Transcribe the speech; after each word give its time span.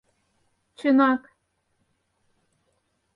Чынак. 0.77 1.21